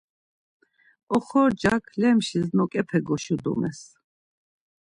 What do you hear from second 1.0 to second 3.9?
Oxorcak lemşis noǩepi goşudumes.